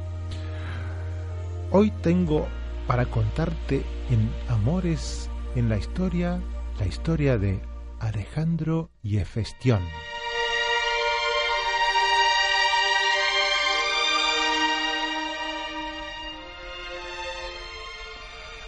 [1.70, 2.46] Hoy tengo
[2.86, 6.38] para contarte en Amores en la historia,
[6.78, 7.62] la historia de
[7.98, 9.80] Alejandro y Hefestión.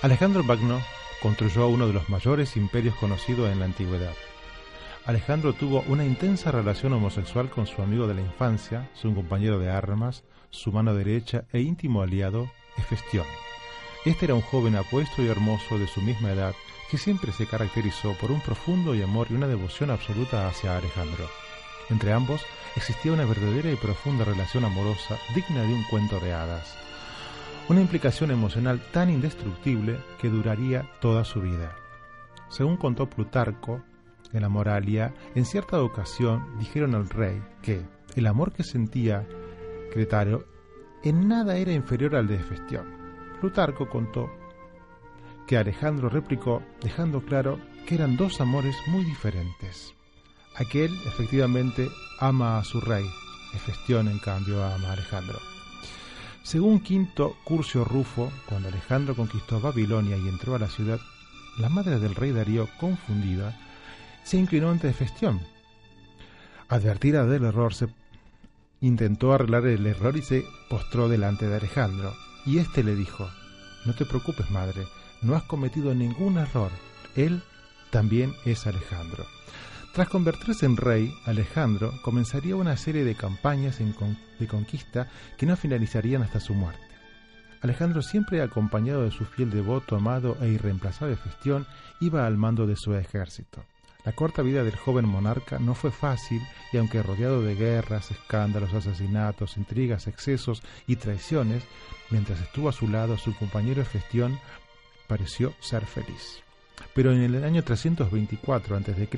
[0.01, 0.81] Alejandro Magno
[1.21, 4.15] construyó uno de los mayores imperios conocidos en la antigüedad.
[5.05, 9.69] Alejandro tuvo una intensa relación homosexual con su amigo de la infancia, su compañero de
[9.69, 13.27] armas, su mano derecha e íntimo aliado, Hefestión.
[14.05, 16.55] Este era un joven apuesto y hermoso de su misma edad
[16.89, 21.27] que siempre se caracterizó por un profundo amor y una devoción absoluta hacia Alejandro.
[21.91, 22.43] Entre ambos
[22.77, 26.77] existía una verdadera y profunda relación amorosa digna de un cuento de hadas.
[27.69, 31.75] Una implicación emocional tan indestructible que duraría toda su vida.
[32.49, 33.83] Según contó Plutarco,
[34.33, 37.83] en la Moralia, en cierta ocasión dijeron al rey que
[38.17, 39.27] el amor que sentía
[39.93, 40.47] Cretario
[41.03, 42.87] en nada era inferior al de Hefestión.
[43.41, 44.31] Plutarco contó
[45.47, 49.95] que Alejandro replicó, dejando claro que eran dos amores muy diferentes.
[50.57, 53.05] Aquel efectivamente ama a su rey,
[53.53, 55.39] Hefestión en cambio ama a Alejandro.
[56.43, 61.01] Según Quinto Curcio Rufo, cuando Alejandro conquistó Babilonia y entró a la ciudad,
[61.59, 63.59] la madre del rey Darío, confundida,
[64.25, 65.41] se inclinó ante Hefestión.
[66.69, 67.89] Advertida del error, se
[68.81, 72.15] intentó arreglar el error y se postró delante de Alejandro.
[72.47, 73.29] Y éste le dijo,
[73.85, 74.87] No te preocupes, madre,
[75.23, 76.71] no has cometido ningún error.
[77.15, 77.43] Él
[77.91, 79.27] también es Alejandro.
[79.93, 86.23] Tras convertirse en rey, Alejandro comenzaría una serie de campañas de conquista que no finalizarían
[86.23, 86.81] hasta su muerte.
[87.61, 91.67] Alejandro, siempre acompañado de su fiel devoto, amado e irreemplazable Festión,
[92.01, 93.65] iba al mando de su ejército.
[94.05, 96.43] La corta vida del joven monarca no fue fácil
[96.73, 101.63] y aunque rodeado de guerras, escándalos, asesinatos, intrigas, excesos y traiciones,
[102.11, 104.41] mientras estuvo a su lado su compañero Festión
[105.07, 106.43] pareció ser feliz.
[106.95, 109.09] Pero en el año 324 a.C.,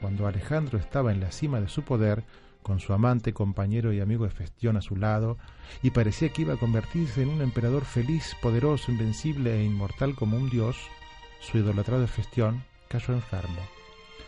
[0.00, 2.24] cuando Alejandro estaba en la cima de su poder,
[2.62, 5.38] con su amante, compañero y amigo Hefestión a su lado,
[5.82, 10.36] y parecía que iba a convertirse en un emperador feliz, poderoso, invencible e inmortal como
[10.36, 10.76] un dios,
[11.40, 13.81] su idolatrado Hefestión cayó enfermo.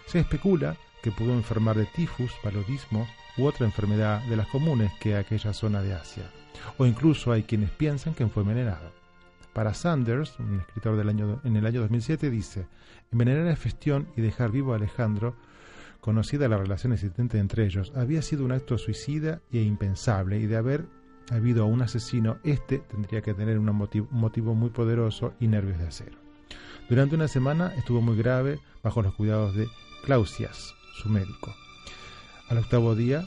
[0.07, 5.17] Se especula que pudo enfermar de tifus, paludismo u otra enfermedad de las comunes que
[5.17, 6.25] aquella zona de Asia,
[6.79, 8.93] o incluso hay quienes piensan que fue envenenado.
[9.53, 12.67] Para Sanders, un escritor del año, en el año 2007, dice,
[13.13, 15.37] envenenar a Hefestión y dejar vivo a Alejandro
[16.01, 20.57] conocida la relación existente entre ellos, había sido un acto suicida e impensable, y de
[20.57, 20.87] haber
[21.31, 26.19] habido un asesino, este tendría que tener un motivo muy poderoso y nervios de acero.
[26.89, 29.67] Durante una semana estuvo muy grave bajo los cuidados de
[30.05, 31.55] Clausias, su médico.
[32.51, 33.27] Al octavo día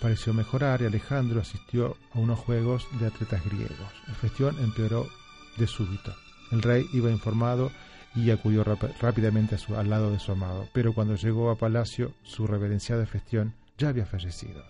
[0.00, 3.92] pareció mejorar y Alejandro asistió a unos juegos de atletas griegos.
[4.20, 5.08] Festión empeoró
[5.56, 6.14] de súbito.
[6.50, 7.70] El rey iba informado
[8.14, 8.64] y acudió
[9.00, 13.90] rápidamente al lado de su amado, pero cuando llegó a palacio, su reverenciada Festión ya
[13.90, 14.64] había fallecido.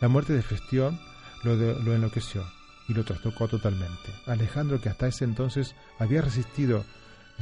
[0.00, 0.98] La muerte de Festión
[1.44, 2.44] lo, lo enloqueció
[2.88, 4.12] y lo trastocó totalmente.
[4.26, 6.84] Alejandro, que hasta ese entonces había resistido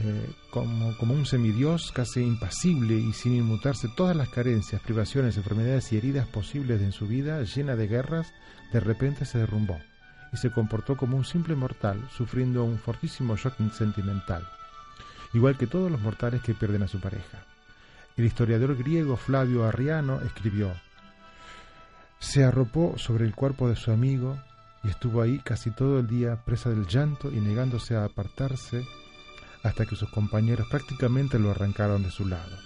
[0.01, 5.93] eh, como, como un semidios casi impasible y sin inmutarse todas las carencias, privaciones, enfermedades
[5.93, 8.33] y heridas posibles en su vida, llena de guerras,
[8.73, 9.79] de repente se derrumbó
[10.33, 14.47] y se comportó como un simple mortal, sufriendo un fortísimo shock sentimental,
[15.33, 17.45] igual que todos los mortales que pierden a su pareja.
[18.17, 20.73] El historiador griego Flavio Arriano escribió,
[22.19, 24.39] se arropó sobre el cuerpo de su amigo
[24.83, 28.85] y estuvo ahí casi todo el día presa del llanto y negándose a apartarse
[29.63, 32.57] hasta que sus compañeros prácticamente lo arrancaron de su lado.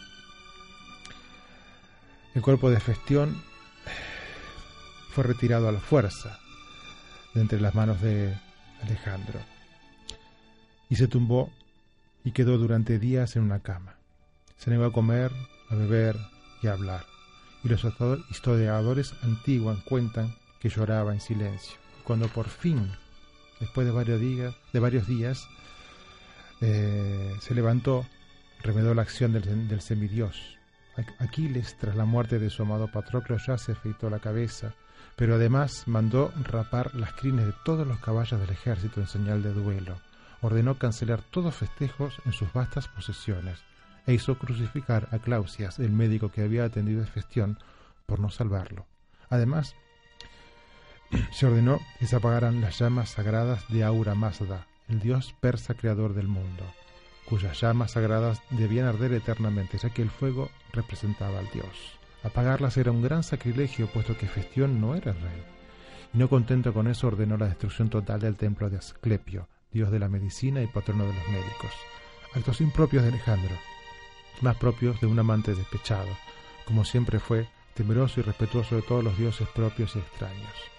[2.34, 3.42] El cuerpo de Festión
[5.10, 6.38] fue retirado a la fuerza
[7.34, 8.34] de entre las manos de
[8.82, 9.40] Alejandro
[10.88, 11.50] y se tumbó
[12.24, 13.96] y quedó durante días en una cama.
[14.58, 15.32] Se negó a comer,
[15.70, 16.16] a beber
[16.62, 17.06] y a hablar,
[17.64, 17.84] y los
[18.30, 21.76] historiadores antiguos cuentan que lloraba en silencio.
[22.04, 22.92] Cuando por fin,
[23.58, 25.48] después de varios días, de varios días
[26.64, 28.06] eh, se levantó,
[28.62, 30.56] remedó la acción del, semidios.
[31.18, 34.74] Aquiles, tras la muerte de su amado Patroclo, ya se afeitó la cabeza,
[35.16, 39.52] pero además mandó rapar las crines de todos los caballos del ejército en señal de
[39.52, 40.00] duelo.
[40.40, 43.58] Ordenó cancelar todos festejos en sus vastas posesiones
[44.06, 47.58] e hizo crucificar a Clausias, el médico que había atendido a Festión,
[48.06, 48.86] por no salvarlo.
[49.30, 49.74] Además,
[51.32, 56.14] se ordenó que se apagaran las llamas sagradas de Aura Mazda, el dios persa creador
[56.14, 56.64] del mundo,
[57.26, 61.98] cuyas llamas sagradas debían arder eternamente, ya que el fuego representaba al dios.
[62.22, 65.44] Apagarlas era un gran sacrilegio, puesto que Festión no era rey.
[66.14, 69.98] Y no contento con eso, ordenó la destrucción total del templo de Asclepio, dios de
[69.98, 71.72] la medicina y patrono de los médicos.
[72.34, 73.54] Actos impropios de Alejandro,
[74.40, 76.08] más propios de un amante despechado,
[76.64, 80.71] como siempre fue, temeroso y respetuoso de todos los dioses propios y extraños.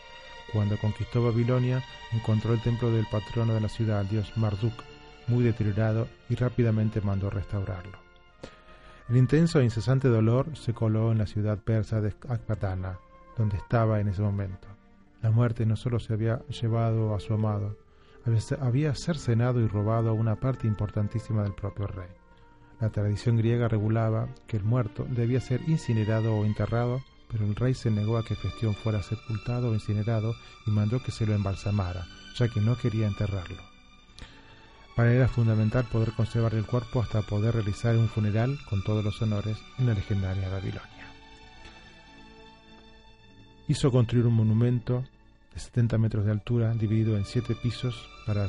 [0.54, 4.84] Cuando conquistó Babilonia, encontró el templo del patrono de la ciudad, el dios Marduk,
[5.28, 7.98] muy deteriorado, y rápidamente mandó restaurarlo.
[9.10, 13.00] El intenso e incesante dolor se coló en la ciudad persa de Akbatana,
[13.36, 14.68] donde estaba en ese momento.
[15.24, 17.76] La muerte no solo se había llevado a su amado,
[18.62, 22.10] había cercenado y robado una parte importantísima del propio rey.
[22.80, 27.02] La tradición griega regulaba que el muerto debía ser incinerado o enterrado,
[27.34, 30.36] pero el rey se negó a que Festión fuera sepultado o incinerado
[30.68, 32.06] y mandó que se lo embalsamara,
[32.38, 33.58] ya que no quería enterrarlo.
[34.96, 39.04] Para él era fundamental poder conservar el cuerpo hasta poder realizar un funeral con todos
[39.04, 41.08] los honores en la legendaria Babilonia.
[43.68, 45.04] Hizo construir un monumento
[45.56, 48.48] de 70 metros de altura dividido en siete pisos para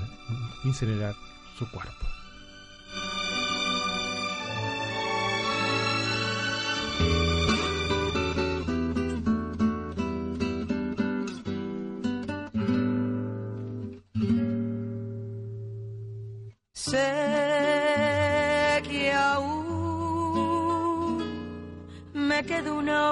[0.65, 1.15] incinerar
[1.59, 2.24] su cuerpo.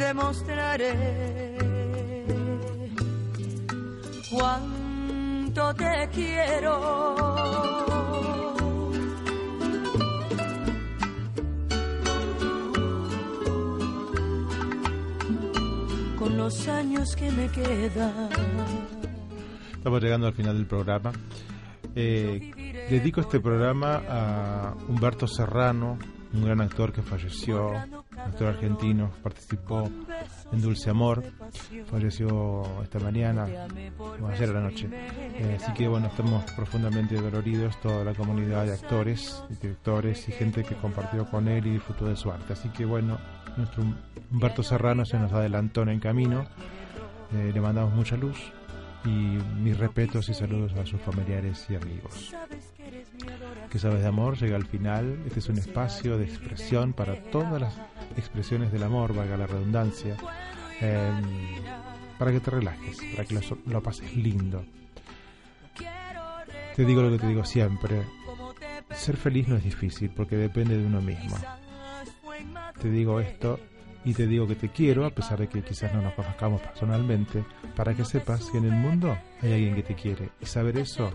[0.00, 1.56] demostraré
[4.30, 7.16] cuánto te quiero.
[16.18, 18.30] Con los años que me quedan.
[19.74, 21.12] Estamos llegando al final del programa.
[21.94, 25.98] Eh, dedico este programa a Humberto Serrano,
[26.32, 27.72] un gran actor que falleció,
[28.30, 29.88] actor argentino, participó
[30.52, 31.22] en Dulce Amor.
[31.90, 33.46] Falleció esta mañana,
[33.98, 34.88] o ayer a la noche.
[34.90, 40.64] Eh, así que bueno, estamos profundamente doloridos, toda la comunidad de actores, directores y gente
[40.64, 42.52] que compartió con él y disfrutó de su arte.
[42.52, 43.18] Así que bueno,
[43.56, 43.84] nuestro
[44.30, 46.46] Humberto Serrano se nos adelantó en el camino.
[47.32, 48.52] Eh, le mandamos mucha luz
[49.04, 52.34] y mis respetos y saludos a sus familiares y amigos.
[53.70, 55.22] Que sabes de amor llega al final.
[55.26, 57.78] Este es un espacio de expresión para todas las
[58.16, 60.16] expresiones del amor, valga la redundancia,
[60.80, 61.22] em,
[62.18, 64.64] para que te relajes, para que lo, lo pases lindo.
[66.76, 68.02] Te digo lo que te digo siempre.
[68.92, 71.36] Ser feliz no es difícil porque depende de uno mismo.
[72.80, 73.60] Te digo esto
[74.04, 77.44] y te digo que te quiero, a pesar de que quizás no nos conozcamos personalmente,
[77.76, 81.12] para que sepas que en el mundo hay alguien que te quiere y saber eso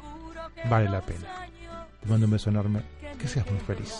[0.70, 1.48] vale la pena.
[2.02, 2.82] Te mando un beso enorme,
[3.20, 3.98] que seas muy feliz.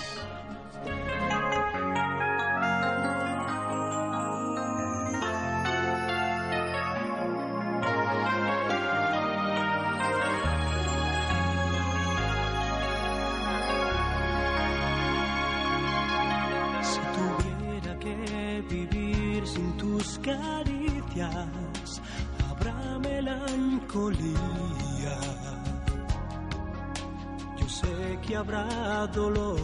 [29.08, 29.60] dolor.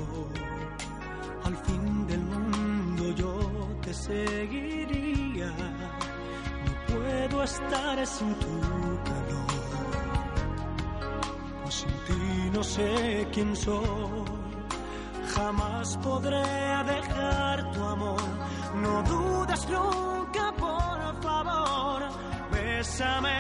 [1.44, 3.36] Al fin del mundo yo
[3.82, 5.48] te seguiría.
[6.66, 8.60] No puedo estar sin tu
[9.10, 9.62] calor.
[11.64, 14.42] Pues sin ti no sé quién soy.
[15.36, 16.44] Jamás podré
[16.86, 18.22] dejar tu amor.
[18.76, 22.04] No dudes nunca, por favor.
[22.52, 23.38] Bésame,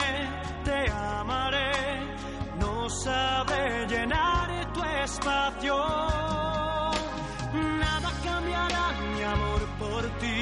[0.63, 1.71] te amaré.
[2.59, 3.50] No sabré.
[7.79, 10.41] Nada cambiará mi amor por ti.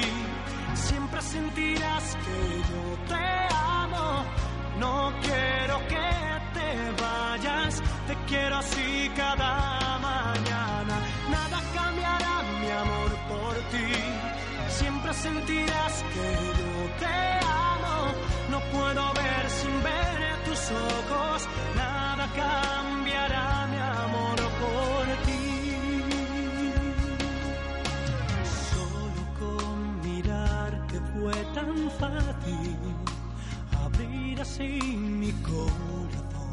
[0.74, 4.24] Siempre sentirás que yo te amo.
[4.78, 6.08] No quiero que
[6.54, 6.68] te
[7.02, 7.82] vayas.
[8.06, 10.96] Te quiero así cada mañana.
[11.30, 13.92] Nada cambiará mi amor por ti.
[14.68, 16.28] Siempre sentirás que
[16.60, 17.16] yo te
[17.74, 17.96] amo.
[18.50, 21.48] No puedo ver sin ver tus ojos.
[21.76, 23.09] Nada cambiará
[31.54, 32.76] tan fácil
[33.84, 34.80] abrir así
[35.22, 36.52] mi corazón.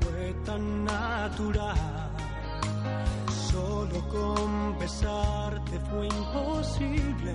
[0.00, 2.10] Fue tan natural,
[3.50, 7.34] solo confesarte fue imposible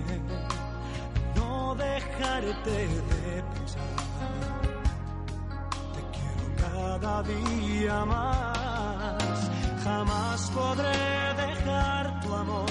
[1.36, 3.82] no dejarte de pensar.
[5.94, 9.50] Te quiero cada día más,
[9.84, 12.70] jamás podré dejar tu amor